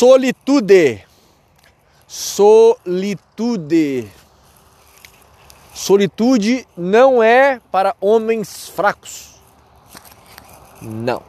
Solitude. 0.00 1.04
Solitude. 2.08 4.08
Solitude 5.74 6.66
não 6.74 7.22
é 7.22 7.60
para 7.70 7.94
homens 8.00 8.70
fracos. 8.70 9.34
Não. 10.80 11.22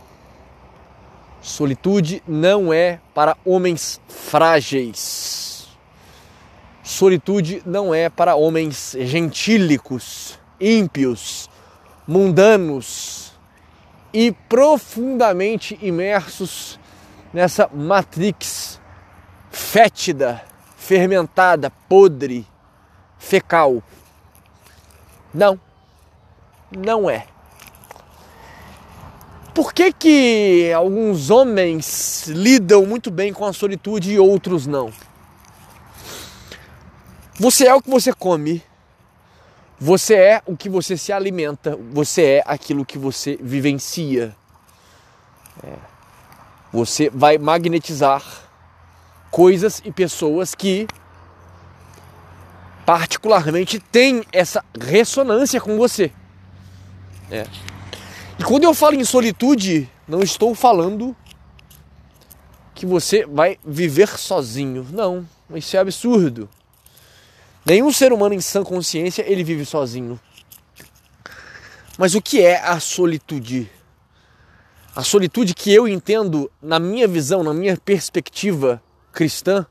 Solitude 1.42 2.24
não 2.26 2.72
é 2.72 3.02
para 3.14 3.36
homens 3.44 4.00
frágeis. 4.08 5.68
Solitude 6.82 7.62
não 7.66 7.94
é 7.94 8.10
para 8.10 8.36
homens 8.36 8.96
gentílicos, 8.98 10.40
ímpios, 10.62 11.50
mundanos 12.08 13.34
e 14.14 14.32
profundamente 14.32 15.78
imersos 15.82 16.80
nessa 17.34 17.70
matrix 17.74 18.80
fétida, 19.50 20.44
fermentada, 20.78 21.70
podre, 21.88 22.46
fecal. 23.18 23.84
Não, 25.34 25.60
não 26.72 27.10
é. 27.10 27.28
Por 29.54 29.74
que, 29.74 29.92
que 29.92 30.72
alguns 30.74 31.30
homens 31.30 32.28
lidam 32.28 32.86
muito 32.86 33.12
bem 33.12 33.34
com 33.34 33.46
a 33.46 33.52
solitude 33.52 34.14
e 34.14 34.20
outros 34.20 34.66
não? 34.66 34.92
Você 37.38 37.68
é 37.68 37.74
o 37.74 37.82
que 37.82 37.90
você 37.90 38.14
come, 38.14 38.64
você 39.80 40.16
é 40.16 40.42
o 40.46 40.56
que 40.56 40.70
você 40.70 40.96
se 40.96 41.12
alimenta, 41.12 41.78
você 41.92 42.24
é 42.24 42.44
aquilo 42.46 42.86
que 42.86 42.98
você 42.98 43.38
vivencia. 43.42 44.36
É. 45.64 45.91
Você 46.72 47.10
vai 47.10 47.38
magnetizar 47.38 48.24
coisas 49.30 49.82
e 49.84 49.92
pessoas 49.92 50.56
que 50.56 50.88
particularmente 52.86 53.80
têm 53.80 54.24
essa 54.32 54.64
ressonância 54.80 55.60
com 55.62 55.78
você. 55.78 56.12
É. 57.30 57.46
E 58.40 58.44
quando 58.44 58.64
eu 58.64 58.74
falo 58.74 58.96
em 58.96 59.04
solitude, 59.04 59.90
não 60.08 60.22
estou 60.22 60.54
falando 60.56 61.16
que 62.74 62.86
você 62.86 63.26
vai 63.26 63.58
viver 63.64 64.08
sozinho. 64.18 64.86
Não, 64.92 65.28
isso 65.54 65.78
é 65.78 65.80
absurdo. 65.80 66.50
Nenhum 67.66 67.92
ser 67.92 68.12
humano 68.12 68.34
em 68.34 68.42
sã 68.42 68.64
consciência 68.64 69.24
ele 69.28 69.44
vive 69.44 69.66
sozinho. 69.66 70.20
Mas 71.98 72.16
o 72.16 72.22
que 72.22 72.42
é 72.42 72.60
a 72.60 72.80
solitude? 72.80 73.70
A 74.96 75.04
solitude 75.04 75.54
que 75.54 75.74
eu 75.74 75.88
entendo 75.88 76.52
na 76.62 76.80
minha 76.80 77.08
visão, 77.08 77.44
na 77.44 77.54
minha 77.54 77.78
perspectiva 77.78 78.82
cristã, 79.14 79.66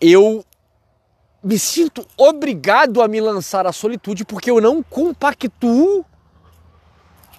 eu 0.00 0.44
me 1.42 1.58
sinto 1.58 2.06
obrigado 2.16 3.02
a 3.02 3.08
me 3.08 3.20
lançar 3.20 3.66
à 3.66 3.72
solitude 3.72 4.24
porque 4.24 4.50
eu 4.50 4.60
não 4.60 4.82
compactuo 4.82 6.04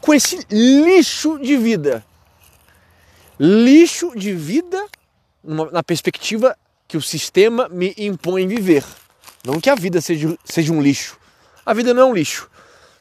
com 0.02 0.14
esse 0.14 0.46
lixo 0.52 1.40
de 1.40 1.56
vida. 1.56 2.06
Lixo 3.40 4.12
de 4.14 4.34
vida 4.34 4.86
na 5.42 5.82
perspectiva 5.82 6.58
que 6.88 6.98
o 6.98 7.02
sistema 7.02 7.70
me 7.70 7.94
impõe 7.98 8.46
viver. 8.46 8.84
Não 9.46 9.60
que 9.60 9.70
a 9.70 9.76
vida 9.76 10.02
seja, 10.02 10.38
seja 10.44 10.74
um 10.74 10.82
lixo. 10.82 11.18
A 11.66 11.74
vida 11.74 11.94
não 11.94 12.02
é 12.02 12.06
um 12.06 12.14
lixo. 12.14 12.50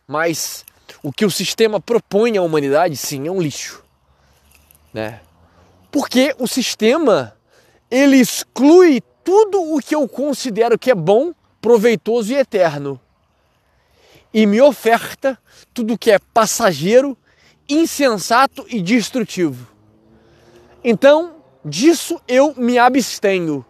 Mas 0.06 0.64
o 1.02 1.12
que 1.12 1.24
o 1.24 1.30
sistema 1.30 1.80
propõe 1.80 2.36
à 2.36 2.42
humanidade, 2.42 2.96
sim, 2.96 3.26
é 3.26 3.30
um 3.30 3.40
lixo. 3.40 3.82
Né? 4.92 5.20
Porque 5.90 6.34
o 6.38 6.46
sistema 6.46 7.36
ele 7.90 8.16
exclui 8.16 9.02
tudo 9.24 9.74
o 9.74 9.80
que 9.80 9.94
eu 9.94 10.08
considero 10.08 10.78
que 10.78 10.90
é 10.90 10.94
bom, 10.94 11.32
proveitoso 11.60 12.32
e 12.32 12.36
eterno 12.36 13.00
e 14.32 14.46
me 14.46 14.60
oferta 14.60 15.38
tudo 15.74 15.98
que 15.98 16.10
é 16.10 16.18
passageiro, 16.18 17.16
insensato 17.68 18.64
e 18.68 18.80
destrutivo. 18.80 19.68
Então, 20.82 21.36
disso 21.64 22.20
eu 22.26 22.54
me 22.56 22.78
abstenho. 22.78 23.64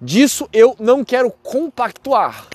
Disso 0.00 0.48
eu 0.52 0.76
não 0.78 1.04
quero 1.04 1.30
compactuar. 1.30 2.46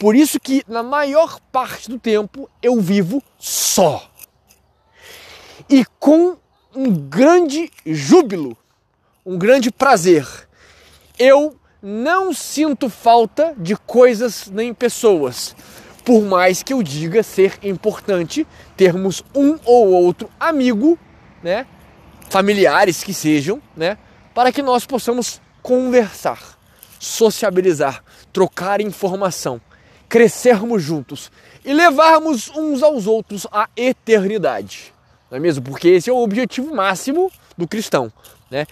Por 0.00 0.16
isso 0.16 0.40
que 0.40 0.64
na 0.66 0.82
maior 0.82 1.38
parte 1.52 1.88
do 1.88 1.96
tempo 1.96 2.50
eu 2.60 2.80
vivo 2.80 3.22
só. 3.38 4.10
E 5.68 5.84
com 6.00 6.36
um 6.74 6.90
grande 6.92 7.70
júbilo, 7.86 8.56
um 9.24 9.38
grande 9.38 9.70
prazer. 9.70 10.26
Eu 11.16 11.56
não 11.80 12.32
sinto 12.32 12.88
falta 12.88 13.54
de 13.56 13.76
coisas 13.76 14.50
nem 14.50 14.74
pessoas 14.74 15.54
por 16.04 16.22
mais 16.22 16.62
que 16.62 16.72
eu 16.72 16.82
diga 16.82 17.22
ser 17.22 17.58
importante 17.62 18.46
termos 18.76 19.22
um 19.34 19.58
ou 19.64 19.90
outro 19.90 20.28
amigo, 20.40 20.98
né, 21.42 21.66
familiares 22.28 23.04
que 23.04 23.14
sejam, 23.14 23.62
né, 23.76 23.98
para 24.34 24.50
que 24.50 24.62
nós 24.62 24.84
possamos 24.84 25.40
conversar, 25.62 26.58
sociabilizar, 26.98 28.02
trocar 28.32 28.80
informação, 28.80 29.60
crescermos 30.10 30.82
juntos 30.82 31.30
e 31.64 31.72
levarmos 31.72 32.50
uns 32.50 32.82
aos 32.82 33.06
outros 33.06 33.46
à 33.52 33.68
eternidade. 33.76 34.92
Não 35.30 35.38
é 35.38 35.40
mesmo? 35.40 35.64
Porque 35.64 35.88
esse 35.88 36.10
é 36.10 36.12
o 36.12 36.18
objetivo 36.18 36.74
máximo 36.74 37.30
do 37.56 37.66
cristão, 37.66 38.12
né? 38.50 38.66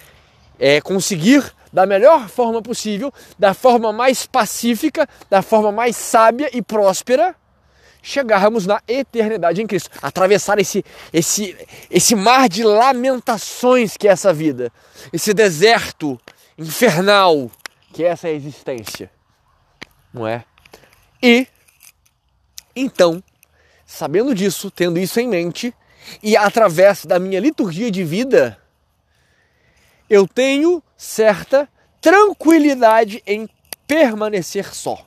É 0.59 0.81
conseguir 0.81 1.55
da 1.73 1.87
melhor 1.87 2.29
forma 2.29 2.61
possível, 2.61 3.13
da 3.39 3.55
forma 3.55 3.93
mais 3.93 4.27
pacífica, 4.27 5.09
da 5.31 5.41
forma 5.41 5.71
mais 5.71 5.95
sábia 5.97 6.51
e 6.53 6.61
próspera, 6.61 7.37
chegarmos 8.03 8.67
na 8.67 8.83
eternidade 8.89 9.63
em 9.63 9.67
Cristo, 9.67 9.91
atravessar 10.03 10.59
esse 10.59 10.85
esse 11.13 11.57
esse 11.89 12.17
mar 12.17 12.49
de 12.49 12.65
lamentações 12.65 13.97
que 13.97 14.09
é 14.09 14.11
essa 14.11 14.33
vida, 14.33 14.73
esse 15.13 15.33
deserto 15.33 16.19
infernal 16.59 17.49
que 17.93 18.03
é 18.03 18.09
essa 18.09 18.29
existência. 18.29 19.11
Não 20.13 20.27
é? 20.27 20.45
E 21.23 21.47
então, 22.75 23.23
sabendo 23.85 24.35
disso, 24.35 24.71
tendo 24.71 24.99
isso 24.99 25.19
em 25.19 25.27
mente, 25.27 25.75
e 26.23 26.37
através 26.37 27.05
da 27.05 27.19
minha 27.19 27.41
liturgia 27.41 27.91
de 27.91 28.05
vida, 28.05 28.61
eu 30.09 30.27
tenho 30.27 30.83
certa 30.97 31.69
tranquilidade 32.01 33.23
em 33.27 33.49
permanecer 33.87 34.75
só, 34.75 35.05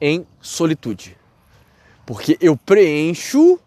em 0.00 0.26
solitude. 0.40 1.16
Porque 2.04 2.36
eu 2.40 2.56
preencho 2.56 3.60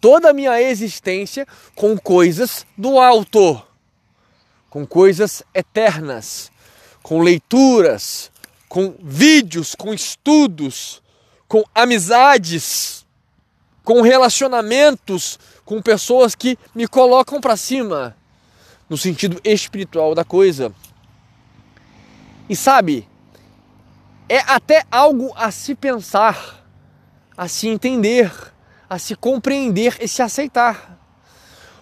toda 0.00 0.30
a 0.30 0.34
minha 0.34 0.60
existência 0.60 1.46
com 1.74 1.96
coisas 1.96 2.66
do 2.76 2.98
alto, 2.98 3.62
com 4.68 4.86
coisas 4.86 5.42
eternas, 5.54 6.50
com 7.02 7.20
leituras, 7.20 8.31
com 8.72 8.94
vídeos, 9.02 9.74
com 9.74 9.92
estudos, 9.92 11.02
com 11.46 11.62
amizades, 11.74 13.04
com 13.84 14.00
relacionamentos 14.00 15.38
com 15.62 15.82
pessoas 15.82 16.34
que 16.34 16.58
me 16.74 16.88
colocam 16.88 17.38
para 17.38 17.54
cima 17.54 18.16
no 18.88 18.96
sentido 18.96 19.38
espiritual 19.44 20.14
da 20.14 20.24
coisa. 20.24 20.72
E 22.48 22.56
sabe, 22.56 23.06
é 24.26 24.38
até 24.38 24.86
algo 24.90 25.34
a 25.36 25.50
se 25.50 25.74
pensar, 25.74 26.66
a 27.36 27.48
se 27.48 27.68
entender, 27.68 28.32
a 28.88 28.98
se 28.98 29.14
compreender 29.14 29.98
e 30.00 30.08
se 30.08 30.22
aceitar. 30.22 30.98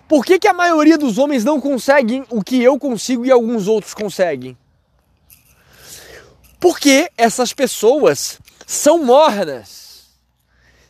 Por 0.09 0.25
que, 0.25 0.41
que 0.41 0.49
a 0.49 0.53
maioria 0.53 0.99
dos 0.99 1.19
homens 1.19 1.44
não 1.44 1.61
conseguem 1.61 2.26
o 2.31 2.43
que 2.43 2.61
eu 2.61 2.76
consigo 2.81 3.25
e 3.25 3.31
alguns 3.31 3.69
outros 3.69 3.94
conseguem? 3.94 4.59
Porque 6.61 7.11
essas 7.17 7.55
pessoas 7.55 8.39
são 8.67 9.03
mornas. 9.03 10.11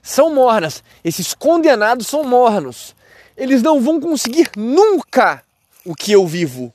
São 0.02 0.34
mornas. 0.34 0.82
Esses 1.04 1.32
condenados 1.32 2.08
são 2.08 2.24
mornos. 2.24 2.94
Eles 3.36 3.62
não 3.62 3.80
vão 3.80 4.00
conseguir 4.00 4.50
nunca 4.56 5.42
o 5.84 5.94
que 5.94 6.12
eu 6.12 6.26
vivo. 6.26 6.74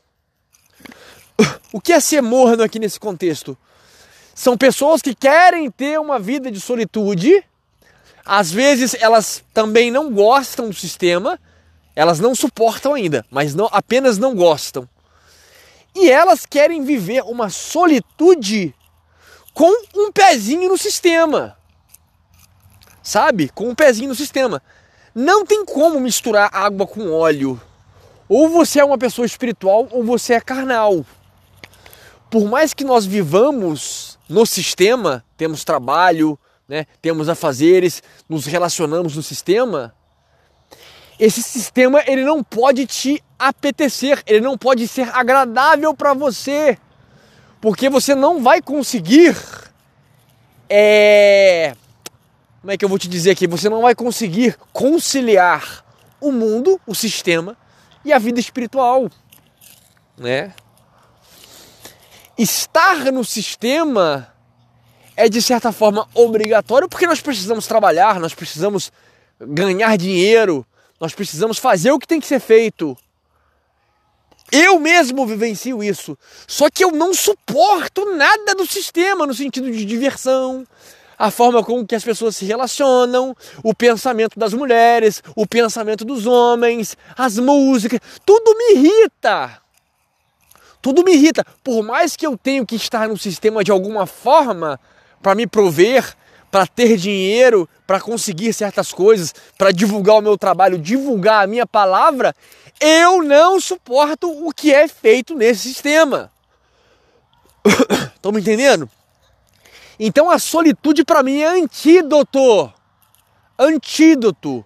O 1.72 1.82
que 1.82 1.92
é 1.92 2.00
ser 2.00 2.22
morno 2.22 2.64
aqui 2.64 2.80
nesse 2.80 3.00
contexto? 3.00 3.58
São 4.34 4.58
pessoas 4.58 5.02
que 5.02 5.14
querem 5.16 5.70
ter 5.72 6.00
uma 6.00 6.20
vida 6.20 6.52
de 6.52 6.60
solitude, 6.60 7.44
às 8.26 8.52
vezes 8.52 8.94
elas 9.00 9.42
também 9.54 9.90
não 9.90 10.12
gostam 10.12 10.68
do 10.68 10.76
sistema, 10.76 11.40
elas 11.96 12.20
não 12.20 12.36
suportam 12.36 12.94
ainda, 12.94 13.26
mas 13.32 13.56
não, 13.56 13.70
apenas 13.72 14.18
não 14.18 14.36
gostam. 14.36 14.90
E 15.96 16.10
elas 16.10 16.46
querem 16.46 16.84
viver 16.84 17.24
uma 17.24 17.50
solitude 17.50 18.75
com 19.56 19.72
um 19.96 20.12
pezinho 20.12 20.68
no 20.68 20.78
sistema. 20.78 21.58
Sabe? 23.02 23.48
Com 23.50 23.70
um 23.70 23.76
pezinho 23.76 24.10
no 24.10 24.16
sistema. 24.16 24.62
Não 25.16 25.46
tem 25.46 25.64
como 25.64 25.98
misturar 25.98 26.50
água 26.54 26.86
com 26.86 27.10
óleo 27.10 27.60
Ou 28.28 28.50
você 28.50 28.82
é 28.82 28.86
uma 28.86 28.98
pessoa 28.98 29.26
espiritual 29.26 29.88
ou 29.92 30.04
você 30.04 30.34
é 30.34 30.42
carnal. 30.42 31.06
Por 32.30 32.46
mais 32.50 32.74
que 32.74 32.84
nós 32.84 33.06
vivamos 33.06 34.20
no 34.28 34.46
sistema, 34.46 35.24
temos 35.38 35.64
trabalho, 35.64 36.38
né, 36.68 36.86
temos 37.02 37.30
afazeres, 37.30 38.04
nos 38.28 38.46
relacionamos 38.46 39.16
no 39.16 39.24
sistema, 39.24 39.96
esse 41.18 41.42
sistema 41.42 42.04
ele 42.08 42.26
não 42.26 42.44
pode 42.44 42.86
te 42.86 43.24
apetecer, 43.40 44.22
ele 44.26 44.42
não 44.42 44.58
pode 44.58 44.86
ser 44.86 45.08
agradável 45.16 45.94
para 45.94 46.14
você, 46.14 46.78
porque 47.62 47.90
você 47.90 48.14
não 48.14 48.42
vai 48.42 48.62
conseguir 48.62 49.36
é, 50.70 51.76
como 52.62 52.72
é 52.72 52.78
que 52.78 52.84
eu 52.84 52.90
vou 52.90 52.98
te 52.98 53.08
dizer 53.08 53.32
aqui? 53.32 53.46
Você 53.46 53.70
não 53.70 53.84
vai 53.84 53.94
conseguir 53.94 54.58
conciliar 54.74 55.86
o 56.20 56.32
mundo, 56.32 56.82
o 56.88 56.96
sistema 56.96 57.56
e 58.04 58.12
a 58.12 58.18
vida 58.18 58.40
espiritual, 58.40 59.10
né? 60.18 60.52
Estar 62.38 63.12
no 63.12 63.24
sistema 63.24 64.34
é 65.16 65.30
de 65.30 65.42
certa 65.42 65.72
forma 65.72 66.08
obrigatório 66.14 66.90
porque 66.90 67.08
nós 67.08 67.22
precisamos 67.22 67.68
trabalhar, 67.68 68.20
nós 68.20 68.34
precisamos 68.34 68.92
ganhar 69.40 69.96
dinheiro, 69.96 70.66
nós 71.00 71.14
precisamos 71.14 71.58
fazer 71.58 71.92
o 71.92 72.00
que 72.00 72.08
tem 72.08 72.20
que 72.20 72.28
ser 72.28 72.40
feito. 72.40 72.98
Eu 74.58 74.80
mesmo 74.80 75.26
vivencio 75.26 75.84
isso. 75.84 76.18
Só 76.48 76.70
que 76.70 76.82
eu 76.82 76.90
não 76.90 77.14
suporto 77.14 78.16
nada 78.16 78.56
do 78.56 78.66
sistema 78.66 79.28
no 79.28 79.34
sentido 79.34 79.70
de 79.70 79.84
diversão, 79.84 80.66
a 81.20 81.30
forma 81.30 81.62
com 81.62 81.86
que 81.86 81.94
as 81.94 82.06
pessoas 82.06 82.38
se 82.38 82.46
relacionam, 82.46 83.36
o 83.62 83.74
pensamento 83.74 84.40
das 84.40 84.54
mulheres, 84.54 85.22
o 85.36 85.46
pensamento 85.46 86.06
dos 86.06 86.26
homens, 86.26 86.96
as 87.18 87.38
músicas, 87.38 88.00
tudo 88.26 88.56
me 88.58 88.76
irrita. 88.76 89.62
Tudo 90.82 91.04
me 91.04 91.14
irrita. 91.16 91.46
Por 91.62 91.84
mais 91.84 92.16
que 92.16 92.26
eu 92.26 92.38
tenha 92.38 92.66
que 92.66 92.78
estar 92.78 93.10
no 93.10 93.18
sistema 93.18 93.62
de 93.62 93.72
alguma 93.72 94.06
forma 94.06 94.80
para 95.22 95.36
me 95.36 95.46
prover, 95.46 96.16
para 96.56 96.66
ter 96.66 96.96
dinheiro, 96.96 97.68
para 97.86 98.00
conseguir 98.00 98.54
certas 98.54 98.94
coisas, 98.94 99.36
para 99.58 99.74
divulgar 99.74 100.16
o 100.16 100.22
meu 100.22 100.38
trabalho, 100.38 100.80
divulgar 100.80 101.44
a 101.44 101.48
minha 101.48 101.68
palavra, 101.68 102.34
eu 102.80 103.22
não 103.22 103.60
suporto 103.60 104.32
o 104.32 104.54
que 104.54 104.74
é 104.74 104.88
feito 104.88 105.36
nesse 105.36 105.64
sistema. 105.64 106.32
Estão 108.16 108.32
me 108.32 108.40
entendendo? 108.40 108.90
Então 110.00 110.32
a 110.32 110.40
solitude 110.40 111.04
para 111.04 111.22
mim 111.22 111.42
é 111.42 111.48
antídoto. 111.48 112.72
Antídoto. 113.60 114.66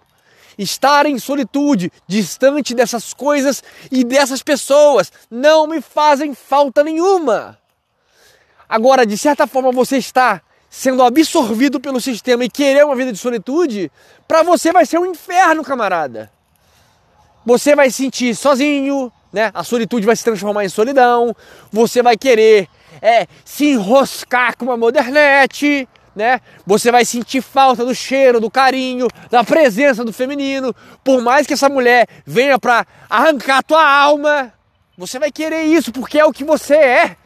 Estar 0.56 1.06
em 1.06 1.18
solitude, 1.18 1.90
distante 2.06 2.72
dessas 2.72 3.12
coisas 3.12 3.64
e 3.90 4.04
dessas 4.04 4.44
pessoas, 4.44 5.12
não 5.28 5.66
me 5.66 5.80
fazem 5.80 6.36
falta 6.36 6.84
nenhuma. 6.84 7.58
Agora, 8.68 9.04
de 9.04 9.18
certa 9.18 9.44
forma, 9.48 9.72
você 9.72 9.96
está 9.96 10.40
sendo 10.70 11.02
absorvido 11.02 11.80
pelo 11.80 12.00
sistema 12.00 12.44
e 12.44 12.48
querer 12.48 12.84
uma 12.84 12.94
vida 12.94 13.12
de 13.12 13.18
solitude, 13.18 13.90
para 14.28 14.44
você 14.44 14.72
vai 14.72 14.86
ser 14.86 14.98
um 14.98 15.06
inferno, 15.06 15.64
camarada. 15.64 16.30
Você 17.44 17.74
vai 17.74 17.90
se 17.90 17.96
sentir 17.96 18.36
sozinho, 18.36 19.12
né? 19.32 19.50
A 19.52 19.64
solitude 19.64 20.06
vai 20.06 20.14
se 20.14 20.22
transformar 20.22 20.64
em 20.64 20.68
solidão. 20.68 21.34
Você 21.72 22.02
vai 22.02 22.16
querer 22.16 22.68
é, 23.02 23.26
se 23.44 23.70
enroscar 23.70 24.56
com 24.56 24.66
uma 24.66 24.76
modernete, 24.76 25.88
né? 26.14 26.40
Você 26.64 26.92
vai 26.92 27.04
sentir 27.04 27.40
falta 27.40 27.84
do 27.84 27.94
cheiro, 27.94 28.40
do 28.40 28.50
carinho, 28.50 29.08
da 29.28 29.42
presença 29.42 30.04
do 30.04 30.12
feminino. 30.12 30.74
Por 31.02 31.20
mais 31.20 31.46
que 31.46 31.54
essa 31.54 31.68
mulher 31.68 32.06
venha 32.24 32.58
para 32.58 32.86
arrancar 33.08 33.58
a 33.58 33.62
tua 33.62 33.84
alma, 33.84 34.52
você 34.96 35.18
vai 35.18 35.32
querer 35.32 35.64
isso 35.64 35.90
porque 35.90 36.18
é 36.18 36.24
o 36.24 36.32
que 36.32 36.44
você 36.44 36.74
é. 36.74 37.16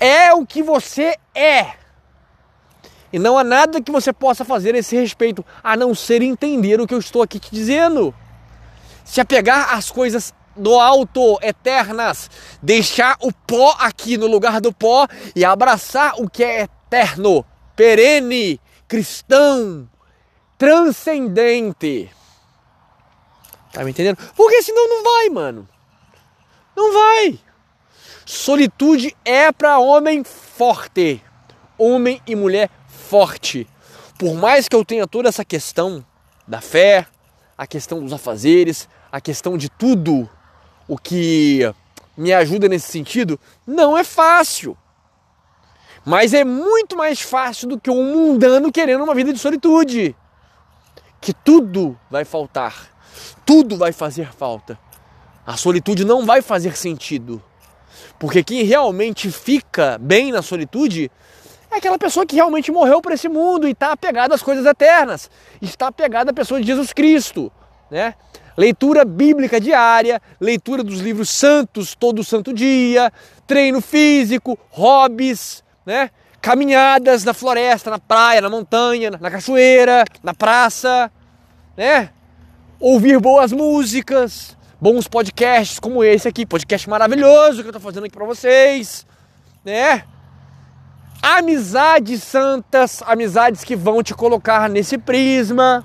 É 0.00 0.32
o 0.32 0.46
que 0.46 0.62
você 0.62 1.14
é. 1.34 1.74
E 3.12 3.18
não 3.18 3.36
há 3.36 3.44
nada 3.44 3.82
que 3.82 3.92
você 3.92 4.12
possa 4.12 4.44
fazer 4.44 4.74
a 4.74 4.78
esse 4.78 4.96
respeito, 4.96 5.44
a 5.62 5.76
não 5.76 5.94
ser 5.94 6.22
entender 6.22 6.80
o 6.80 6.86
que 6.86 6.94
eu 6.94 6.98
estou 6.98 7.22
aqui 7.22 7.38
te 7.38 7.50
dizendo. 7.50 8.14
Se 9.04 9.20
apegar 9.20 9.74
às 9.74 9.90
coisas 9.90 10.32
do 10.56 10.78
alto, 10.78 11.38
eternas, 11.42 12.30
deixar 12.62 13.16
o 13.20 13.32
pó 13.32 13.76
aqui 13.78 14.16
no 14.16 14.26
lugar 14.26 14.60
do 14.60 14.72
pó 14.72 15.06
e 15.34 15.44
abraçar 15.44 16.14
o 16.18 16.30
que 16.30 16.44
é 16.44 16.62
eterno, 16.62 17.44
perene, 17.74 18.60
cristão, 18.86 19.88
transcendente. 20.56 22.10
Tá 23.72 23.84
me 23.84 23.90
entendendo? 23.90 24.18
Porque 24.36 24.62
senão 24.62 24.88
não 24.88 25.02
vai, 25.02 25.28
mano. 25.30 25.68
Não 26.76 26.92
vai. 26.92 27.38
Solitude 28.32 29.16
é 29.24 29.50
para 29.50 29.80
homem 29.80 30.22
forte, 30.22 31.20
homem 31.76 32.22
e 32.24 32.36
mulher 32.36 32.70
forte. 32.86 33.66
Por 34.16 34.34
mais 34.34 34.68
que 34.68 34.76
eu 34.76 34.84
tenha 34.84 35.04
toda 35.04 35.28
essa 35.28 35.44
questão 35.44 36.06
da 36.46 36.60
fé, 36.60 37.08
a 37.58 37.66
questão 37.66 38.00
dos 38.00 38.12
afazeres, 38.12 38.88
a 39.10 39.20
questão 39.20 39.58
de 39.58 39.68
tudo 39.68 40.30
o 40.86 40.96
que 40.96 41.74
me 42.16 42.32
ajuda 42.32 42.68
nesse 42.68 42.92
sentido, 42.92 43.38
não 43.66 43.98
é 43.98 44.04
fácil. 44.04 44.78
Mas 46.04 46.32
é 46.32 46.44
muito 46.44 46.96
mais 46.96 47.20
fácil 47.20 47.66
do 47.66 47.80
que 47.80 47.90
um 47.90 48.14
mundano 48.14 48.70
querendo 48.70 49.02
uma 49.02 49.14
vida 49.14 49.32
de 49.32 49.40
solitude. 49.40 50.14
Que 51.20 51.32
tudo 51.32 51.98
vai 52.08 52.24
faltar, 52.24 52.92
tudo 53.44 53.76
vai 53.76 53.90
fazer 53.90 54.32
falta. 54.32 54.78
A 55.44 55.56
solitude 55.56 56.04
não 56.04 56.24
vai 56.24 56.40
fazer 56.40 56.76
sentido. 56.76 57.42
Porque 58.18 58.42
quem 58.42 58.62
realmente 58.64 59.30
fica 59.30 59.98
bem 59.98 60.32
na 60.32 60.42
solitude 60.42 61.10
é 61.70 61.76
aquela 61.76 61.98
pessoa 61.98 62.26
que 62.26 62.34
realmente 62.34 62.72
morreu 62.72 63.00
para 63.00 63.14
esse 63.14 63.28
mundo 63.28 63.68
e 63.68 63.70
está 63.70 63.92
apegada 63.92 64.34
às 64.34 64.42
coisas 64.42 64.66
eternas, 64.66 65.30
está 65.62 65.86
apegada 65.86 66.32
à 66.32 66.34
pessoa 66.34 66.60
de 66.60 66.66
Jesus 66.66 66.92
Cristo, 66.92 67.50
né? 67.90 68.14
leitura 68.56 69.04
bíblica 69.04 69.60
diária, 69.60 70.20
leitura 70.40 70.82
dos 70.82 71.00
livros 71.00 71.30
santos 71.30 71.94
todo 71.94 72.24
santo 72.24 72.52
dia, 72.52 73.12
treino 73.46 73.80
físico, 73.80 74.58
hobbies, 74.70 75.62
né? 75.86 76.10
caminhadas 76.40 77.24
na 77.24 77.32
floresta, 77.32 77.90
na 77.90 77.98
praia, 77.98 78.40
na 78.40 78.50
montanha, 78.50 79.10
na 79.10 79.30
cachoeira, 79.30 80.04
na 80.22 80.34
praça, 80.34 81.10
né? 81.76 82.10
Ouvir 82.78 83.20
boas 83.20 83.52
músicas, 83.52 84.56
bons 84.80 85.06
podcasts 85.06 85.78
como 85.78 86.02
esse 86.02 86.26
aqui, 86.26 86.46
podcast 86.46 86.88
maravilhoso 86.88 87.60
que 87.60 87.68
eu 87.68 87.70
estou 87.70 87.80
fazendo 87.80 88.06
aqui 88.06 88.16
para 88.16 88.24
vocês, 88.24 89.06
né? 89.64 90.04
Amizades 91.22 92.22
santas, 92.22 93.02
amizades 93.06 93.62
que 93.62 93.76
vão 93.76 94.02
te 94.02 94.14
colocar 94.14 94.70
nesse 94.70 94.96
prisma, 94.96 95.84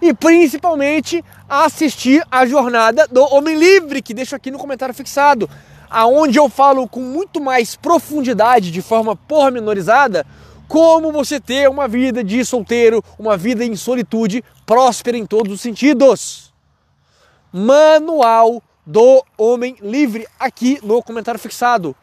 e 0.00 0.14
principalmente 0.14 1.24
assistir 1.48 2.24
a 2.30 2.46
jornada 2.46 3.08
do 3.08 3.22
Homem 3.34 3.58
Livre, 3.58 4.02
que 4.02 4.14
deixo 4.14 4.36
aqui 4.36 4.50
no 4.50 4.58
comentário 4.58 4.94
fixado, 4.94 5.50
aonde 5.90 6.38
eu 6.38 6.48
falo 6.48 6.86
com 6.88 7.00
muito 7.00 7.40
mais 7.40 7.74
profundidade, 7.74 8.70
de 8.70 8.82
forma 8.82 9.16
pormenorizada, 9.16 10.24
como 10.68 11.10
você 11.10 11.40
ter 11.40 11.68
uma 11.68 11.88
vida 11.88 12.22
de 12.22 12.44
solteiro, 12.44 13.02
uma 13.18 13.36
vida 13.36 13.64
em 13.64 13.74
solitude, 13.74 14.44
próspera 14.64 15.16
em 15.16 15.26
todos 15.26 15.52
os 15.52 15.60
sentidos. 15.60 16.53
Manual 17.56 18.60
do 18.84 19.24
Homem 19.38 19.76
Livre 19.80 20.26
aqui 20.40 20.80
no 20.82 21.00
comentário 21.00 21.38
fixado. 21.38 21.94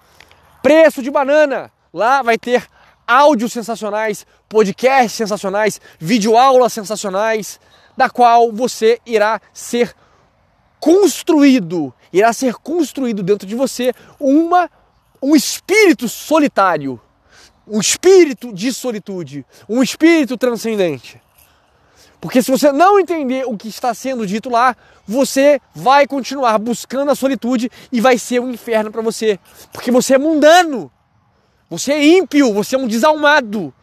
Preço 0.64 1.04
de 1.04 1.12
banana, 1.12 1.70
lá 1.94 2.22
vai 2.22 2.38
ter 2.38 2.66
áudios 3.06 3.52
sensacionais, 3.52 4.26
podcasts 4.48 5.12
sensacionais, 5.12 5.82
videoaulas 6.00 6.72
sensacionais, 6.72 7.60
da 7.98 8.10
qual 8.10 8.50
você 8.50 9.02
irá 9.06 9.42
ser 9.52 9.94
construído, 10.80 11.94
irá 12.14 12.32
ser 12.32 12.54
construído 12.54 13.22
dentro 13.22 13.46
de 13.46 13.54
você 13.54 13.94
uma 14.18 14.72
um 15.22 15.36
espírito 15.36 16.08
solitário, 16.08 16.98
um 17.68 17.82
espírito 17.82 18.54
de 18.54 18.72
solitude, 18.74 19.46
um 19.68 19.84
espírito 19.84 20.38
transcendente. 20.38 21.22
Porque 22.22 22.42
se 22.42 22.50
você 22.50 22.72
não 22.72 23.00
entender 23.00 23.46
o 23.46 23.58
que 23.58 23.68
está 23.68 23.94
sendo 23.94 24.26
dito 24.26 24.50
lá, 24.50 24.76
você 25.06 25.60
vai 25.76 26.08
continuar 26.08 26.58
buscando 26.60 27.12
a 27.12 27.16
solitude 27.16 27.70
e 27.92 28.00
vai 28.00 28.18
ser 28.18 28.40
um 28.40 28.52
inferno 28.52 28.92
para 28.92 29.02
você, 29.02 29.40
porque 29.74 29.92
você 29.92 30.14
é 30.14 30.18
mundano. 30.18 30.90
Você 31.70 31.94
é 31.94 32.06
ímpio, 32.06 32.54
você 32.54 32.76
é 32.76 32.80
um 32.80 32.88
desalmado. 32.88 33.74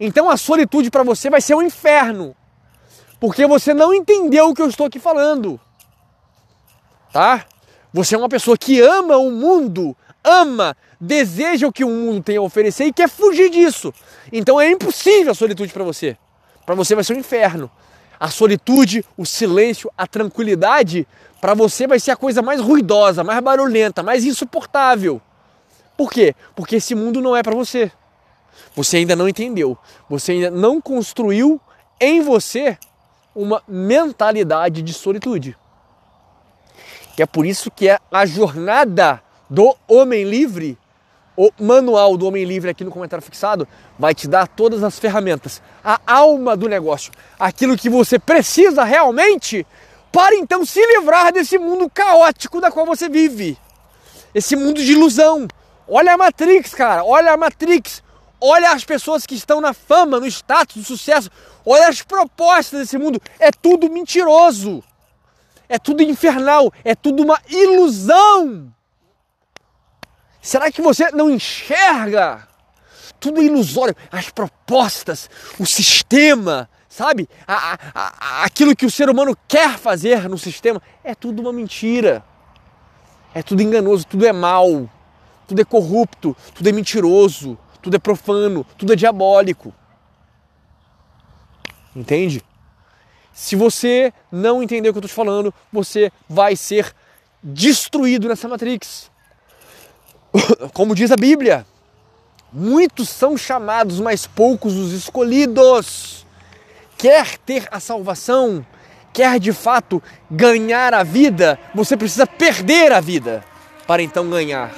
Então 0.00 0.28
a 0.28 0.36
solitude 0.36 0.90
para 0.90 1.02
você 1.02 1.30
vai 1.30 1.40
ser 1.40 1.54
um 1.54 1.62
inferno 1.62 2.36
porque 3.24 3.46
você 3.46 3.72
não 3.72 3.94
entendeu 3.94 4.50
o 4.50 4.54
que 4.54 4.60
eu 4.60 4.68
estou 4.68 4.84
aqui 4.84 4.98
falando. 4.98 5.58
Tá? 7.10 7.46
Você 7.90 8.14
é 8.14 8.18
uma 8.18 8.28
pessoa 8.28 8.54
que 8.54 8.82
ama 8.82 9.16
o 9.16 9.30
mundo, 9.30 9.96
ama, 10.22 10.76
deseja 11.00 11.66
o 11.66 11.72
que 11.72 11.84
o 11.84 11.88
mundo 11.88 12.22
tem 12.22 12.36
a 12.36 12.42
oferecer 12.42 12.84
e 12.84 12.92
quer 12.92 13.08
fugir 13.08 13.48
disso. 13.48 13.94
Então 14.30 14.60
é 14.60 14.70
impossível 14.70 15.32
a 15.32 15.34
solitude 15.34 15.72
para 15.72 15.82
você. 15.84 16.18
Para 16.66 16.74
você 16.74 16.94
vai 16.94 17.02
ser 17.02 17.14
um 17.14 17.18
inferno. 17.18 17.70
A 18.24 18.30
solitude, 18.30 19.04
o 19.18 19.26
silêncio, 19.26 19.92
a 19.98 20.06
tranquilidade, 20.06 21.06
para 21.42 21.52
você 21.52 21.86
vai 21.86 22.00
ser 22.00 22.10
a 22.10 22.16
coisa 22.16 22.40
mais 22.40 22.58
ruidosa, 22.58 23.22
mais 23.22 23.38
barulhenta, 23.44 24.02
mais 24.02 24.24
insuportável. 24.24 25.20
Por 25.94 26.10
quê? 26.10 26.34
Porque 26.56 26.76
esse 26.76 26.94
mundo 26.94 27.20
não 27.20 27.36
é 27.36 27.42
para 27.42 27.54
você. 27.54 27.92
Você 28.74 28.96
ainda 28.96 29.14
não 29.14 29.28
entendeu. 29.28 29.76
Você 30.08 30.32
ainda 30.32 30.50
não 30.50 30.80
construiu 30.80 31.60
em 32.00 32.22
você 32.22 32.78
uma 33.34 33.62
mentalidade 33.68 34.80
de 34.80 34.94
solitude. 34.94 35.54
E 37.18 37.22
é 37.22 37.26
por 37.26 37.44
isso 37.44 37.70
que 37.70 37.90
é 37.90 37.98
a 38.10 38.24
jornada 38.24 39.22
do 39.50 39.76
homem 39.86 40.24
livre, 40.24 40.78
o 41.36 41.50
manual 41.60 42.16
do 42.16 42.26
homem 42.26 42.44
livre 42.44 42.70
aqui 42.70 42.84
no 42.84 42.90
comentário 42.90 43.24
fixado, 43.24 43.66
vai 43.98 44.14
te 44.14 44.28
dar 44.28 44.46
todas 44.46 44.82
as 44.82 44.98
ferramentas, 44.98 45.60
a 45.82 46.00
alma 46.06 46.56
do 46.56 46.68
negócio, 46.68 47.12
aquilo 47.38 47.76
que 47.76 47.90
você 47.90 48.18
precisa 48.18 48.84
realmente 48.84 49.66
para 50.12 50.36
então 50.36 50.64
se 50.64 50.80
livrar 50.86 51.32
desse 51.32 51.58
mundo 51.58 51.90
caótico 51.90 52.60
da 52.60 52.70
qual 52.70 52.86
você 52.86 53.08
vive. 53.08 53.58
Esse 54.32 54.54
mundo 54.54 54.82
de 54.82 54.92
ilusão. 54.92 55.48
Olha 55.88 56.14
a 56.14 56.16
Matrix, 56.16 56.72
cara, 56.74 57.04
olha 57.04 57.32
a 57.32 57.36
Matrix. 57.36 58.02
Olha 58.40 58.72
as 58.72 58.84
pessoas 58.84 59.24
que 59.24 59.34
estão 59.34 59.58
na 59.58 59.72
fama, 59.72 60.20
no 60.20 60.26
status, 60.26 60.76
no 60.76 60.84
sucesso. 60.84 61.30
Olha 61.64 61.88
as 61.88 62.02
propostas 62.02 62.80
desse 62.80 62.98
mundo. 62.98 63.20
É 63.38 63.50
tudo 63.50 63.90
mentiroso. 63.90 64.84
É 65.66 65.78
tudo 65.78 66.02
infernal. 66.02 66.70
É 66.84 66.94
tudo 66.94 67.22
uma 67.22 67.40
ilusão. 67.48 68.70
Será 70.44 70.70
que 70.70 70.82
você 70.82 71.10
não 71.10 71.30
enxerga? 71.30 72.46
Tudo 73.18 73.42
ilusório. 73.42 73.96
As 74.12 74.28
propostas, 74.28 75.30
o 75.58 75.64
sistema, 75.64 76.68
sabe? 76.86 77.26
A, 77.46 77.72
a, 77.72 77.78
a, 77.94 78.44
aquilo 78.44 78.76
que 78.76 78.84
o 78.84 78.90
ser 78.90 79.08
humano 79.08 79.34
quer 79.48 79.78
fazer 79.78 80.28
no 80.28 80.36
sistema 80.36 80.82
é 81.02 81.14
tudo 81.14 81.40
uma 81.40 81.50
mentira. 81.50 82.22
É 83.32 83.42
tudo 83.42 83.62
enganoso, 83.62 84.04
tudo 84.06 84.26
é 84.26 84.34
mal, 84.34 84.86
tudo 85.48 85.62
é 85.62 85.64
corrupto, 85.64 86.36
tudo 86.54 86.68
é 86.68 86.72
mentiroso, 86.72 87.58
tudo 87.80 87.96
é 87.96 87.98
profano, 87.98 88.66
tudo 88.76 88.92
é 88.92 88.96
diabólico. 88.96 89.72
Entende? 91.96 92.44
Se 93.32 93.56
você 93.56 94.12
não 94.30 94.62
entender 94.62 94.90
o 94.90 94.92
que 94.92 94.98
eu 94.98 95.00
estou 95.00 95.08
te 95.08 95.14
falando, 95.14 95.54
você 95.72 96.12
vai 96.28 96.54
ser 96.54 96.94
destruído 97.42 98.28
nessa 98.28 98.46
Matrix. 98.46 99.13
Como 100.72 100.94
diz 100.94 101.10
a 101.10 101.16
Bíblia, 101.16 101.66
muitos 102.52 103.08
são 103.08 103.36
chamados, 103.36 104.00
mas 104.00 104.26
poucos 104.26 104.74
os 104.74 104.92
escolhidos. 104.92 106.26
Quer 106.96 107.38
ter 107.38 107.68
a 107.70 107.80
salvação, 107.80 108.64
quer 109.12 109.38
de 109.38 109.52
fato 109.52 110.02
ganhar 110.30 110.94
a 110.94 111.02
vida, 111.02 111.58
você 111.74 111.96
precisa 111.96 112.26
perder 112.26 112.92
a 112.92 113.00
vida 113.00 113.44
para 113.86 114.02
então 114.02 114.28
ganhar. 114.28 114.72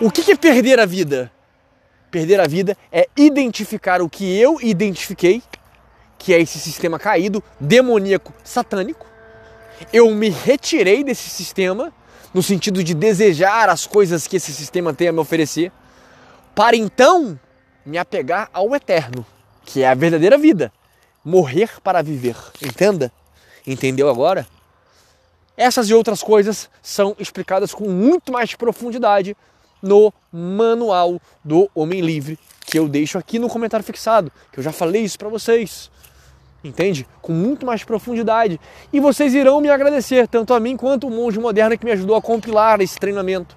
O 0.00 0.10
que 0.10 0.30
é 0.30 0.36
perder 0.36 0.78
a 0.78 0.86
vida? 0.86 1.30
Perder 2.10 2.40
a 2.40 2.46
vida 2.46 2.76
é 2.90 3.08
identificar 3.16 4.00
o 4.00 4.08
que 4.08 4.38
eu 4.38 4.58
identifiquei, 4.60 5.42
que 6.18 6.34
é 6.34 6.40
esse 6.40 6.58
sistema 6.58 6.98
caído, 6.98 7.42
demoníaco, 7.58 8.32
satânico. 8.42 9.06
Eu 9.92 10.10
me 10.10 10.28
retirei 10.28 11.02
desse 11.02 11.30
sistema 11.30 11.92
no 12.32 12.42
sentido 12.42 12.82
de 12.82 12.94
desejar 12.94 13.68
as 13.68 13.86
coisas 13.86 14.26
que 14.26 14.36
esse 14.36 14.52
sistema 14.52 14.94
tem 14.94 15.08
a 15.08 15.12
me 15.12 15.18
oferecer, 15.18 15.72
para 16.54 16.76
então 16.76 17.38
me 17.84 17.98
apegar 17.98 18.48
ao 18.52 18.74
eterno, 18.74 19.24
que 19.64 19.82
é 19.82 19.88
a 19.88 19.94
verdadeira 19.94 20.38
vida. 20.38 20.72
Morrer 21.24 21.80
para 21.82 22.02
viver. 22.02 22.36
Entenda? 22.62 23.12
Entendeu 23.66 24.08
agora? 24.08 24.46
Essas 25.56 25.88
e 25.88 25.94
outras 25.94 26.22
coisas 26.22 26.70
são 26.82 27.14
explicadas 27.18 27.74
com 27.74 27.88
muito 27.88 28.32
mais 28.32 28.54
profundidade 28.54 29.36
no 29.82 30.12
manual 30.32 31.20
do 31.44 31.70
Homem 31.74 32.00
Livre, 32.00 32.38
que 32.64 32.78
eu 32.78 32.88
deixo 32.88 33.18
aqui 33.18 33.38
no 33.38 33.48
comentário 33.48 33.84
fixado, 33.84 34.32
que 34.52 34.60
eu 34.60 34.64
já 34.64 34.72
falei 34.72 35.02
isso 35.02 35.18
para 35.18 35.28
vocês 35.28 35.90
entende? 36.62 37.06
Com 37.20 37.32
muito 37.32 37.64
mais 37.64 37.84
profundidade. 37.84 38.60
E 38.92 39.00
vocês 39.00 39.34
irão 39.34 39.60
me 39.60 39.68
agradecer, 39.68 40.28
tanto 40.28 40.54
a 40.54 40.60
mim 40.60 40.76
quanto 40.76 41.06
o 41.06 41.10
monge 41.10 41.38
moderno 41.38 41.76
que 41.78 41.84
me 41.84 41.92
ajudou 41.92 42.16
a 42.16 42.22
compilar 42.22 42.80
esse 42.80 42.98
treinamento. 42.98 43.56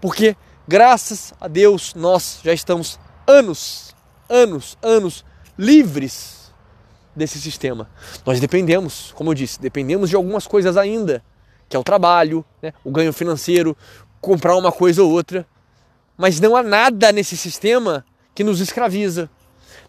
Porque, 0.00 0.36
graças 0.66 1.32
a 1.40 1.48
Deus, 1.48 1.94
nós 1.94 2.40
já 2.42 2.52
estamos 2.52 2.98
anos, 3.26 3.94
anos, 4.28 4.76
anos 4.82 5.24
livres 5.58 6.52
desse 7.14 7.40
sistema. 7.40 7.88
Nós 8.24 8.40
dependemos, 8.40 9.12
como 9.14 9.30
eu 9.30 9.34
disse, 9.34 9.60
dependemos 9.60 10.10
de 10.10 10.16
algumas 10.16 10.46
coisas 10.46 10.76
ainda, 10.76 11.22
que 11.68 11.76
é 11.76 11.78
o 11.78 11.84
trabalho, 11.84 12.44
né? 12.60 12.72
o 12.84 12.90
ganho 12.90 13.12
financeiro, 13.12 13.76
comprar 14.20 14.56
uma 14.56 14.72
coisa 14.72 15.02
ou 15.02 15.10
outra. 15.10 15.46
Mas 16.16 16.40
não 16.40 16.56
há 16.56 16.62
nada 16.62 17.12
nesse 17.12 17.36
sistema 17.36 18.04
que 18.34 18.42
nos 18.42 18.60
escraviza 18.60 19.30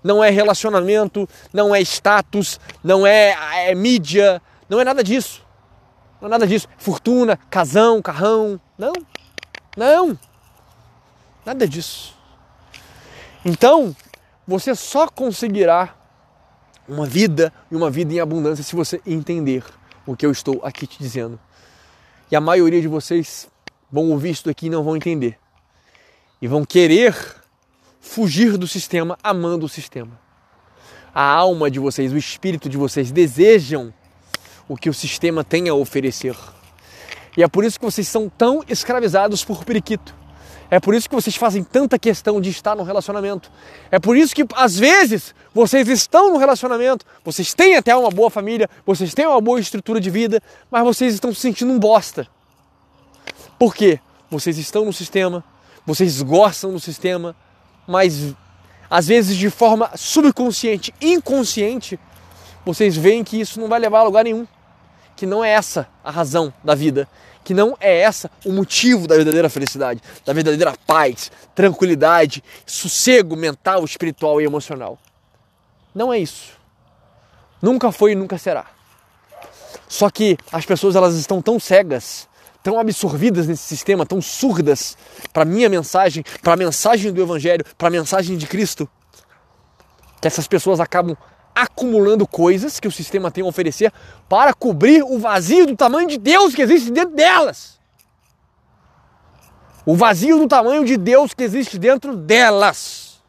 não 0.04 0.24
é 0.24 0.30
relacionamento, 0.30 1.28
não 1.52 1.74
é 1.74 1.82
status, 1.82 2.60
não 2.84 3.08
é, 3.08 3.36
é 3.70 3.76
mídia, 3.76 4.42
não 4.68 4.80
é 4.80 4.84
nada 4.84 5.04
disso. 5.04 5.42
Não 6.20 6.28
é 6.28 6.32
nada 6.32 6.48
disso. 6.48 6.68
Fortuna, 6.78 7.38
casão, 7.50 8.02
carrão. 8.02 8.60
Não. 8.78 8.94
Não. 9.76 10.18
Nada 11.46 11.68
disso. 11.68 12.18
Então, 13.46 13.96
você 14.48 14.74
só 14.74 15.08
conseguirá 15.08 15.96
uma 16.88 17.06
vida 17.06 17.52
e 17.72 17.76
uma 17.76 17.90
vida 17.90 18.14
em 18.14 18.20
abundância 18.20 18.64
se 18.64 18.76
você 18.76 19.02
entender 19.06 19.64
o 20.06 20.16
que 20.16 20.26
eu 20.26 20.32
estou 20.32 20.62
aqui 20.64 20.88
te 20.88 20.98
dizendo. 21.00 21.40
E 22.32 22.36
a 22.36 22.42
maioria 22.42 22.82
de 22.82 22.88
vocês 22.88 23.50
vão 23.92 24.10
ouvir 24.10 24.32
isso 24.32 24.46
daqui 24.46 24.68
e 24.68 24.70
não 24.70 24.84
vão 24.84 24.96
entender. 24.96 25.38
E 26.42 26.48
vão 26.48 26.66
querer 26.66 27.16
fugir 28.04 28.58
do 28.58 28.68
sistema 28.68 29.18
amando 29.24 29.66
o 29.66 29.70
sistema. 29.70 30.20
A 31.16 31.24
alma 31.24 31.72
de 31.72 31.80
vocês, 31.80 32.12
o 32.12 32.18
espírito 32.18 32.68
de 32.68 32.78
vocês 32.78 33.12
desejam 33.12 33.94
o 34.68 34.76
que 34.76 34.90
o 34.90 34.94
sistema 34.94 35.44
tem 35.44 35.70
a 35.70 35.74
oferecer. 35.74 36.36
E 37.36 37.42
é 37.42 37.48
por 37.48 37.64
isso 37.64 37.80
que 37.80 37.86
vocês 37.86 38.08
são 38.08 38.30
tão 38.30 38.64
escravizados 38.68 39.44
por 39.44 39.64
periquito. 39.64 40.14
É 40.70 40.80
por 40.80 40.94
isso 40.94 41.08
que 41.08 41.16
vocês 41.16 41.36
fazem 41.36 41.64
tanta 41.64 41.98
questão 41.98 42.42
de 42.42 42.50
estar 42.50 42.76
no 42.76 42.84
relacionamento. 42.84 43.50
É 43.90 44.00
por 44.00 44.18
isso 44.18 44.36
que 44.36 44.46
às 44.56 44.78
vezes 44.78 45.34
vocês 45.54 45.88
estão 45.88 46.32
no 46.32 46.38
relacionamento, 46.38 47.06
vocês 47.24 47.54
têm 47.54 47.78
até 47.78 47.96
uma 47.96 48.10
boa 48.10 48.30
família, 48.30 48.70
vocês 48.86 49.14
têm 49.14 49.26
uma 49.26 49.40
boa 49.40 49.60
estrutura 49.60 50.00
de 50.02 50.10
vida, 50.10 50.42
mas 50.70 50.84
vocês 50.84 51.14
estão 51.14 51.34
se 51.34 51.40
sentindo 51.40 51.72
um 51.72 51.80
bosta. 51.80 52.28
Por 53.58 53.74
quê? 53.74 54.00
Vocês 54.30 54.58
estão 54.58 54.84
no 54.84 54.94
sistema, 54.94 55.44
vocês 55.86 56.22
gostam 56.22 56.74
do 56.74 56.80
sistema, 56.80 57.36
mas 57.88 58.36
às 58.90 59.08
vezes 59.08 59.36
de 59.38 59.50
forma 59.50 59.90
subconsciente, 59.96 60.94
inconsciente, 61.02 62.00
vocês 62.66 62.96
veem 62.96 63.24
que 63.24 63.40
isso 63.40 63.60
não 63.60 63.68
vai 63.68 63.80
levar 63.80 64.00
a 64.00 64.04
lugar 64.04 64.24
nenhum, 64.24 64.48
que 65.16 65.26
não 65.26 65.44
é 65.44 65.50
essa 65.50 65.88
a 66.04 66.12
razão 66.12 66.54
da 66.64 66.76
vida, 66.76 67.08
que 67.44 67.54
não 67.54 67.76
é 67.80 68.00
essa 68.00 68.32
o 68.46 68.52
motivo 68.52 69.08
da 69.08 69.16
verdadeira 69.16 69.50
felicidade, 69.50 70.02
da 70.26 70.32
verdadeira 70.32 70.74
paz, 70.88 71.32
tranquilidade, 71.54 72.44
sossego 72.66 73.36
mental, 73.36 73.84
espiritual 73.84 74.40
e 74.42 74.46
emocional. 74.46 74.98
Não 75.94 76.12
é 76.14 76.20
isso. 76.20 76.52
Nunca 77.62 77.92
foi 77.92 78.14
e 78.14 78.16
nunca 78.16 78.38
será. 78.38 78.66
Só 79.88 80.10
que 80.10 80.38
as 80.52 80.66
pessoas 80.66 80.96
elas 80.96 81.16
estão 81.16 81.42
tão 81.42 81.60
cegas 81.60 82.28
tão 82.64 82.80
absorvidas 82.80 83.46
nesse 83.46 83.64
sistema, 83.64 84.06
tão 84.06 84.22
surdas 84.22 84.98
para 85.34 85.44
minha 85.44 85.68
mensagem, 85.68 86.24
para 86.42 86.54
a 86.54 86.56
mensagem 86.56 87.12
do 87.12 87.22
Evangelho, 87.22 87.66
para 87.78 87.90
a 87.90 87.92
mensagem 87.92 88.38
de 88.38 88.48
Cristo, 88.48 88.90
que 90.22 90.28
essas 90.28 90.48
pessoas 90.48 90.80
acabam 90.80 91.18
acumulando 91.54 92.26
coisas 92.26 92.80
que 92.80 92.88
o 92.88 92.92
sistema 92.92 93.30
tem 93.30 93.44
a 93.44 93.48
oferecer 93.48 93.92
para 94.30 94.54
cobrir 94.54 95.04
o 95.04 95.20
vazio 95.20 95.68
do 95.68 95.76
tamanho 95.76 96.08
de 96.08 96.18
Deus 96.18 96.56
que 96.56 96.62
existe 96.62 96.90
dentro 96.90 97.14
delas. 97.14 97.78
O 99.86 99.96
vazio 99.96 100.40
do 100.40 100.48
tamanho 100.48 100.86
de 100.86 100.96
Deus 100.96 101.34
que 101.34 101.44
existe 101.44 101.78
dentro 101.78 102.16
delas. 102.16 103.22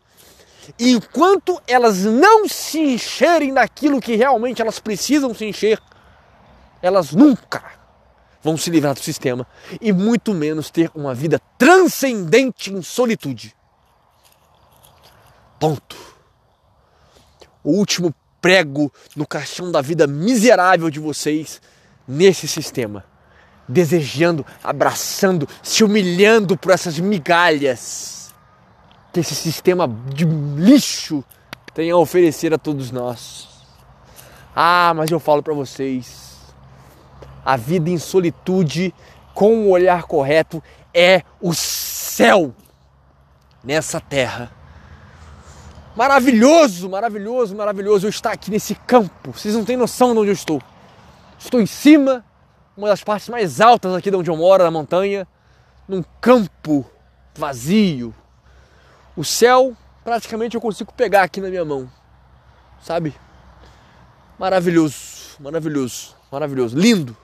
E 0.79 0.93
enquanto 0.93 1.61
elas 1.67 2.05
não 2.05 2.49
se 2.49 2.79
encherem 2.79 3.53
daquilo 3.53 4.01
que 4.01 4.15
realmente 4.15 4.63
elas 4.63 4.79
precisam 4.79 5.35
se 5.35 5.45
encher, 5.45 5.79
elas 6.81 7.13
nunca 7.13 7.84
vão 8.45 8.59
se 8.59 8.69
livrar 8.69 8.93
do 8.93 9.01
sistema 9.01 9.47
e 9.81 9.91
muito 9.91 10.35
menos 10.35 10.71
ter 10.71 10.91
uma 10.95 11.15
vida 11.15 11.41
transcendente 11.57 12.71
em 12.71 12.83
solitude. 12.83 13.57
Ponto. 15.59 15.97
O 17.65 17.71
último 17.71 18.15
prego 18.43 18.93
no 19.17 19.27
caixão 19.27 19.73
da 19.73 19.81
vida 19.81 20.07
miserável 20.07 20.91
de 20.91 21.01
vocês 21.01 21.63
nesse 22.07 22.47
sistema. 22.47 23.03
Desejando, 23.67 24.45
abraçando, 24.63 25.49
se 25.63 25.83
humilhando 25.83 26.55
por 26.55 26.71
essas 26.71 26.99
migalhas 26.99 28.35
que 29.11 29.21
esse 29.21 29.35
sistema 29.35 29.89
de 30.13 30.27
lixo 30.27 31.25
tem 31.73 31.91
a 31.91 31.97
oferecer 31.97 32.53
a 32.53 32.59
todos 32.59 32.91
nós. 32.91 33.49
Ah, 34.55 34.93
mas 34.95 35.11
eu 35.11 35.19
falo 35.19 35.43
para 35.43 35.55
vocês, 35.55 36.24
a 37.45 37.57
vida 37.57 37.91
em 37.91 37.99
solitude, 37.99 38.95
com 39.35 39.67
o 39.67 39.71
olhar 39.71 40.05
correto, 40.05 40.63
é 40.93 41.23
o 41.41 41.53
céu 41.53 42.55
nessa 43.63 44.01
terra. 44.01 44.51
Maravilhoso, 45.97 46.89
maravilhoso, 46.89 47.55
maravilhoso 47.55 48.07
eu 48.07 48.11
estar 48.11 48.33
aqui 48.33 48.51
nesse 48.51 48.75
campo. 48.75 49.33
Vocês 49.33 49.55
não 49.55 49.65
têm 49.65 49.77
noção 49.77 50.13
de 50.13 50.21
onde 50.21 50.31
eu 50.31 50.35
estou. 50.35 50.61
Estou 51.39 51.61
em 51.61 51.67
cima, 51.67 52.25
uma 52.77 52.89
das 52.89 53.05
partes 53.05 53.29
mais 53.29 53.61
altas 53.61 53.95
aqui 53.95 54.11
de 54.11 54.17
onde 54.17 54.31
eu 54.31 54.37
moro, 54.37 54.65
na 54.65 54.71
montanha, 54.71 55.27
num 55.87 56.03
campo 56.21 56.85
vazio. 57.35 58.15
O 59.17 59.25
céu 59.25 59.77
praticamente 60.03 60.55
eu 60.55 60.61
consigo 60.61 60.93
pegar 60.93 61.23
aqui 61.23 61.41
na 61.41 61.49
minha 61.49 61.65
mão, 61.65 61.91
sabe? 62.83 63.15
Maravilhoso, 64.39 65.37
maravilhoso, 65.41 66.17
maravilhoso, 66.31 66.77
lindo. 66.77 67.17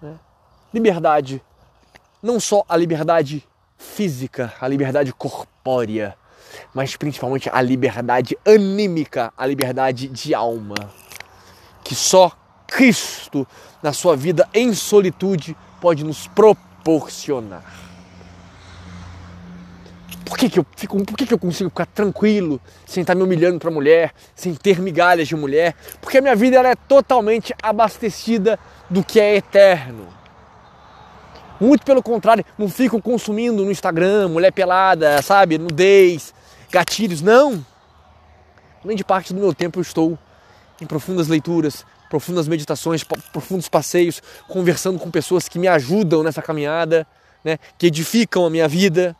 Né? 0.00 0.14
Liberdade, 0.72 1.42
não 2.22 2.38
só 2.38 2.64
a 2.68 2.76
liberdade 2.76 3.46
física, 3.76 4.52
a 4.60 4.68
liberdade 4.68 5.12
corpórea, 5.12 6.16
mas 6.74 6.96
principalmente 6.96 7.48
a 7.52 7.60
liberdade 7.60 8.36
anímica, 8.46 9.32
a 9.36 9.46
liberdade 9.46 10.08
de 10.08 10.34
alma, 10.34 10.74
que 11.84 11.94
só 11.94 12.32
Cristo 12.66 13.46
na 13.82 13.92
sua 13.92 14.16
vida 14.16 14.48
em 14.52 14.74
solitude 14.74 15.56
pode 15.80 16.04
nos 16.04 16.26
proporcionar. 16.28 17.87
Por 20.28 20.36
que, 20.36 20.50
que 20.50 20.58
eu 20.58 20.66
fico, 20.76 21.02
por 21.04 21.16
que, 21.16 21.26
que 21.26 21.32
eu 21.32 21.38
consigo 21.38 21.70
ficar 21.70 21.86
tranquilo, 21.86 22.60
sem 22.86 23.00
estar 23.00 23.14
me 23.14 23.22
humilhando 23.22 23.58
para 23.58 23.70
mulher, 23.70 24.12
sem 24.34 24.54
ter 24.54 24.78
migalhas 24.78 25.26
de 25.26 25.34
mulher? 25.34 25.74
Porque 26.02 26.18
a 26.18 26.20
minha 26.20 26.36
vida 26.36 26.56
ela 26.56 26.68
é 26.68 26.74
totalmente 26.74 27.54
abastecida 27.62 28.58
do 28.90 29.02
que 29.02 29.18
é 29.18 29.36
eterno. 29.36 30.06
Muito 31.58 31.84
pelo 31.84 32.02
contrário, 32.02 32.44
não 32.58 32.68
fico 32.68 33.00
consumindo 33.00 33.64
no 33.64 33.70
Instagram, 33.70 34.28
mulher 34.28 34.52
pelada, 34.52 35.22
sabe, 35.22 35.56
nudez, 35.56 36.34
gatilhos, 36.70 37.22
não. 37.22 37.64
Grande 38.84 39.02
parte 39.02 39.32
do 39.32 39.40
meu 39.40 39.54
tempo 39.54 39.78
eu 39.78 39.82
estou 39.82 40.18
em 40.78 40.86
profundas 40.86 41.26
leituras, 41.26 41.86
profundas 42.10 42.46
meditações, 42.46 43.02
profundos 43.02 43.68
passeios, 43.68 44.22
conversando 44.46 44.98
com 44.98 45.10
pessoas 45.10 45.48
que 45.48 45.58
me 45.58 45.66
ajudam 45.66 46.22
nessa 46.22 46.42
caminhada, 46.42 47.06
né, 47.42 47.58
que 47.78 47.86
edificam 47.86 48.44
a 48.44 48.50
minha 48.50 48.68
vida. 48.68 49.16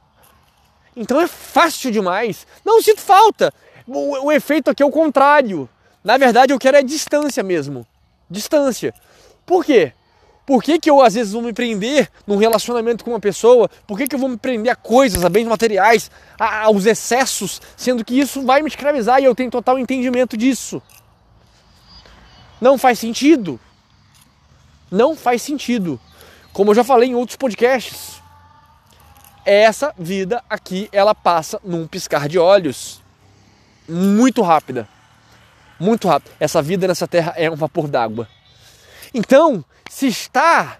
Então 0.96 1.20
é 1.20 1.26
fácil 1.26 1.90
demais. 1.90 2.46
Não 2.64 2.82
sinto 2.82 3.00
falta. 3.00 3.52
O, 3.86 4.26
o 4.26 4.32
efeito 4.32 4.70
aqui 4.70 4.82
é 4.82 4.86
o 4.86 4.90
contrário. 4.90 5.68
Na 6.02 6.16
verdade, 6.16 6.52
eu 6.52 6.58
quero 6.58 6.76
é 6.76 6.82
distância 6.82 7.42
mesmo. 7.42 7.86
Distância. 8.30 8.94
Por 9.44 9.64
quê? 9.64 9.92
Por 10.48 10.62
que, 10.62 10.78
que 10.78 10.88
eu 10.88 11.02
às 11.02 11.12
vezes 11.12 11.34
vou 11.34 11.42
me 11.42 11.52
prender 11.52 12.10
num 12.26 12.38
relacionamento 12.38 13.04
com 13.04 13.10
uma 13.10 13.20
pessoa? 13.20 13.68
Por 13.86 13.98
que, 13.98 14.06
que 14.08 14.14
eu 14.14 14.18
vou 14.18 14.30
me 14.30 14.38
prender 14.38 14.72
a 14.72 14.76
coisas, 14.76 15.22
a 15.22 15.28
bens 15.28 15.46
materiais, 15.46 16.10
a, 16.40 16.64
aos 16.64 16.86
excessos, 16.86 17.60
sendo 17.76 18.02
que 18.02 18.18
isso 18.18 18.40
vai 18.42 18.62
me 18.62 18.68
escravizar 18.68 19.20
e 19.20 19.24
eu 19.24 19.34
tenho 19.34 19.50
total 19.50 19.78
entendimento 19.78 20.38
disso? 20.38 20.80
Não 22.58 22.78
faz 22.78 22.98
sentido. 22.98 23.60
Não 24.90 25.14
faz 25.14 25.42
sentido. 25.42 26.00
Como 26.50 26.70
eu 26.70 26.74
já 26.74 26.82
falei 26.82 27.10
em 27.10 27.14
outros 27.14 27.36
podcasts, 27.36 28.17
essa 29.48 29.94
vida 29.98 30.42
aqui 30.48 30.88
ela 30.92 31.14
passa 31.14 31.58
num 31.64 31.86
piscar 31.86 32.28
de 32.28 32.38
olhos. 32.38 33.02
Muito 33.88 34.42
rápida. 34.42 34.86
Muito 35.80 36.06
rápida. 36.06 36.34
Essa 36.38 36.60
vida 36.60 36.86
nessa 36.86 37.08
terra 37.08 37.32
é 37.34 37.50
um 37.50 37.56
vapor 37.56 37.88
d'água. 37.88 38.28
Então, 39.14 39.64
se 39.88 40.06
está 40.06 40.76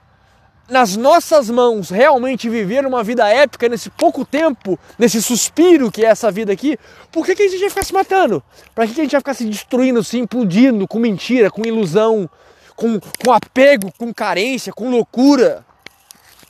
nas 0.69 0.97
nossas 0.97 1.49
mãos 1.49 1.89
realmente 1.89 2.51
viver 2.51 2.85
uma 2.85 3.03
vida 3.03 3.27
épica 3.27 3.71
nesse 3.71 3.88
pouco 3.88 4.23
tempo, 4.23 4.79
nesse 4.99 5.23
suspiro 5.23 5.90
que 5.90 6.05
é 6.05 6.09
essa 6.09 6.31
vida 6.31 6.53
aqui, 6.53 6.79
por 7.11 7.25
que, 7.25 7.35
que 7.35 7.45
a 7.45 7.49
gente 7.49 7.61
vai 7.61 7.71
ficar 7.71 7.85
se 7.85 7.95
matando? 7.95 8.42
Para 8.75 8.87
que, 8.87 8.92
que 8.92 9.01
a 9.01 9.05
gente 9.05 9.12
vai 9.12 9.21
ficar 9.21 9.35
se 9.35 9.47
destruindo, 9.47 10.05
se 10.05 10.19
implodindo 10.19 10.87
com 10.87 10.99
mentira, 10.99 11.51
com 11.51 11.64
ilusão, 11.64 12.29
com, 12.77 13.01
com 13.01 13.33
apego, 13.33 13.90
com 13.97 14.12
carência, 14.12 14.75
com 14.75 14.90
loucura? 14.90 15.64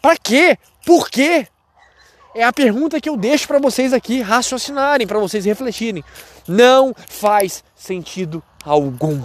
Para 0.02 0.16
quê? 0.16 0.58
Por 0.84 1.08
quê? 1.08 1.46
É 2.34 2.44
a 2.44 2.52
pergunta 2.52 3.00
que 3.00 3.08
eu 3.08 3.16
deixo 3.16 3.48
para 3.48 3.58
vocês 3.58 3.92
aqui 3.92 4.20
raciocinarem, 4.20 5.06
para 5.06 5.18
vocês 5.18 5.44
refletirem. 5.44 6.04
Não 6.46 6.94
faz 7.08 7.64
sentido 7.74 8.42
algum. 8.64 9.22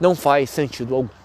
Não 0.00 0.14
faz 0.14 0.50
sentido 0.50 0.94
algum. 0.94 1.19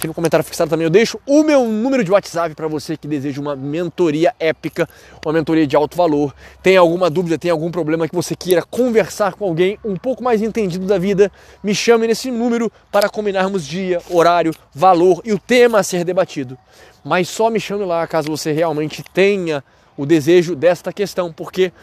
Aqui 0.00 0.06
no 0.06 0.14
comentário 0.14 0.42
fixado 0.42 0.70
também 0.70 0.84
eu 0.84 0.90
deixo 0.90 1.20
o 1.26 1.42
meu 1.42 1.66
número 1.66 2.02
de 2.02 2.10
WhatsApp 2.10 2.54
para 2.54 2.66
você 2.66 2.96
que 2.96 3.06
deseja 3.06 3.38
uma 3.38 3.54
mentoria 3.54 4.34
épica, 4.40 4.88
uma 5.22 5.30
mentoria 5.30 5.66
de 5.66 5.76
alto 5.76 5.94
valor. 5.94 6.34
Tem 6.62 6.74
alguma 6.74 7.10
dúvida, 7.10 7.36
tem 7.36 7.50
algum 7.50 7.70
problema 7.70 8.08
que 8.08 8.14
você 8.14 8.34
queira 8.34 8.62
conversar 8.62 9.34
com 9.34 9.44
alguém 9.44 9.78
um 9.84 9.96
pouco 9.96 10.24
mais 10.24 10.40
entendido 10.40 10.86
da 10.86 10.96
vida, 10.96 11.30
me 11.62 11.74
chame 11.74 12.06
nesse 12.06 12.30
número 12.30 12.72
para 12.90 13.10
combinarmos 13.10 13.66
dia, 13.66 14.00
horário, 14.08 14.54
valor 14.74 15.20
e 15.22 15.34
o 15.34 15.38
tema 15.38 15.80
a 15.80 15.82
ser 15.82 16.02
debatido. 16.02 16.56
Mas 17.04 17.28
só 17.28 17.50
me 17.50 17.60
chame 17.60 17.84
lá 17.84 18.06
caso 18.06 18.30
você 18.30 18.52
realmente 18.52 19.04
tenha 19.12 19.62
o 19.98 20.06
desejo 20.06 20.56
desta 20.56 20.94
questão, 20.94 21.30
porque 21.30 21.74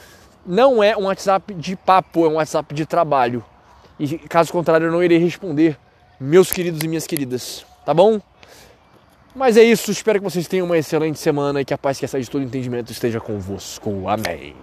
não 0.43 0.81
é 0.81 0.97
um 0.97 1.03
WhatsApp 1.03 1.53
de 1.53 1.75
papo, 1.75 2.25
é 2.25 2.29
um 2.29 2.37
WhatsApp 2.37 2.73
de 2.73 2.83
trabalho. 2.83 3.45
E 3.99 4.17
caso 4.17 4.51
contrário, 4.51 4.87
eu 4.87 4.91
não 4.91 5.03
irei 5.03 5.19
responder, 5.19 5.77
meus 6.19 6.51
queridos 6.51 6.81
e 6.81 6.87
minhas 6.87 7.05
queridas 7.05 7.63
tá 7.87 7.93
bom? 7.93 8.19
Mas 9.33 9.55
é 9.55 9.63
isso, 9.63 9.91
espero 9.91 10.19
que 10.19 10.25
vocês 10.25 10.45
tenham 10.45 10.65
uma 10.65 10.77
excelente 10.77 11.17
semana 11.17 11.61
e 11.61 11.65
que 11.65 11.73
a 11.73 11.77
paz 11.77 11.97
que 11.97 12.03
excede 12.03 12.29
todo 12.29 12.43
entendimento 12.43 12.91
esteja 12.91 13.21
convosco. 13.21 14.09
Amém. 14.09 14.53